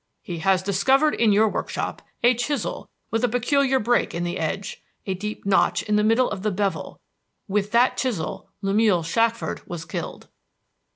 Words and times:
"He 0.23 0.39
has 0.39 0.63
discovered 0.63 1.13
in 1.13 1.31
your 1.31 1.47
workshop 1.47 2.01
a 2.23 2.33
chisel 2.33 2.89
with 3.11 3.23
a 3.23 3.29
peculiar 3.29 3.79
break 3.79 4.15
in 4.15 4.23
the 4.23 4.39
edge, 4.39 4.81
a 5.05 5.13
deep 5.13 5.45
notch 5.45 5.83
in 5.83 5.95
the 5.95 6.03
middle 6.03 6.27
of 6.31 6.41
the 6.41 6.49
bevel. 6.49 6.99
With 7.47 7.69
that 7.73 7.97
chisel 7.97 8.49
Lemuel 8.63 9.03
Shackford 9.03 9.61
was 9.67 9.85
killed." 9.85 10.27